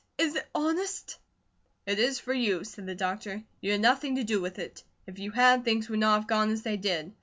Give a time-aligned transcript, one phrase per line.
[0.17, 1.19] Is it honest?"
[1.85, 3.43] "It is for you," said the doctor.
[3.61, 4.83] "You had nothing to do with it.
[5.05, 7.13] If you had, things would not have gone as they did.